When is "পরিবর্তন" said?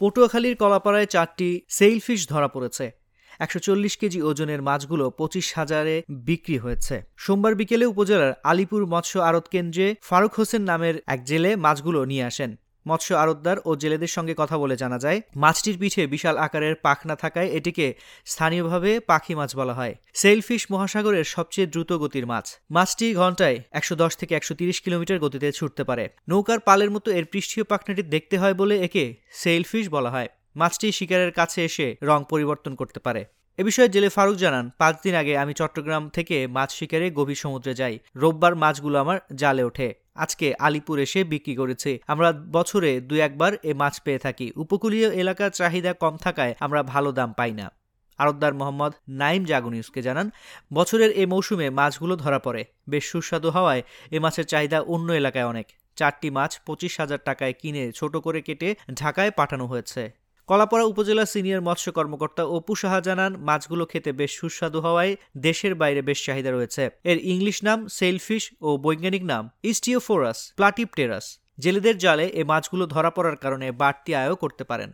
32.30-32.74